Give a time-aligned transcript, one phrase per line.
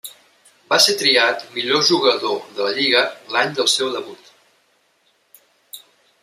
[0.69, 3.05] Va ser triat millor jugador de la lliga
[3.35, 4.35] l'any del seu debut.